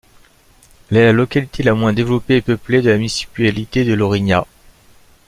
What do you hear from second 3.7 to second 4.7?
de Lourinhã.